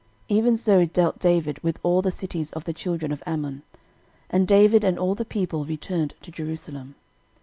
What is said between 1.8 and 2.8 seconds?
all the cities of the